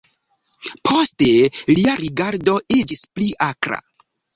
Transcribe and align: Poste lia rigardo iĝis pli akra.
Poste 0.91 1.29
lia 1.75 1.95
rigardo 2.03 2.59
iĝis 2.83 3.09
pli 3.15 3.33
akra. 3.55 3.85